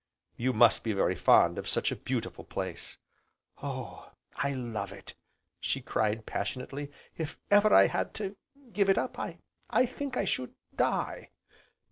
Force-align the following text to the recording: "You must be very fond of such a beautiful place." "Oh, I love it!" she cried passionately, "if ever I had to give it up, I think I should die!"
"You 0.35 0.51
must 0.51 0.83
be 0.83 0.93
very 0.93 1.13
fond 1.13 1.59
of 1.59 1.69
such 1.69 1.91
a 1.91 1.95
beautiful 1.95 2.43
place." 2.43 2.97
"Oh, 3.61 4.09
I 4.35 4.51
love 4.53 4.91
it!" 4.91 5.13
she 5.59 5.79
cried 5.79 6.25
passionately, 6.25 6.91
"if 7.19 7.37
ever 7.51 7.71
I 7.71 7.85
had 7.85 8.15
to 8.15 8.35
give 8.73 8.89
it 8.89 8.97
up, 8.97 9.17
I 9.69 9.85
think 9.85 10.17
I 10.17 10.25
should 10.25 10.55
die!" 10.75 11.29